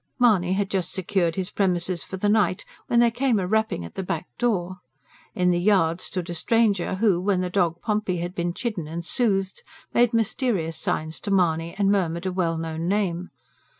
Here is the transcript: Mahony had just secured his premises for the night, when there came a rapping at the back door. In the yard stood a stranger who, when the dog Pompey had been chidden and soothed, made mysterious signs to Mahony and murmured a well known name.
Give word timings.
Mahony 0.17 0.53
had 0.53 0.67
just 0.71 0.91
secured 0.91 1.35
his 1.35 1.51
premises 1.51 2.03
for 2.03 2.17
the 2.17 2.27
night, 2.27 2.65
when 2.87 2.99
there 2.99 3.11
came 3.11 3.37
a 3.37 3.45
rapping 3.45 3.85
at 3.85 3.93
the 3.93 4.01
back 4.01 4.25
door. 4.39 4.77
In 5.35 5.51
the 5.51 5.59
yard 5.59 6.01
stood 6.01 6.27
a 6.31 6.33
stranger 6.33 6.95
who, 6.95 7.21
when 7.21 7.41
the 7.41 7.51
dog 7.51 7.79
Pompey 7.83 8.17
had 8.17 8.33
been 8.33 8.51
chidden 8.55 8.87
and 8.87 9.05
soothed, 9.05 9.61
made 9.93 10.11
mysterious 10.11 10.75
signs 10.75 11.19
to 11.19 11.29
Mahony 11.29 11.75
and 11.77 11.91
murmured 11.91 12.25
a 12.25 12.31
well 12.33 12.57
known 12.57 12.87
name. 12.87 13.29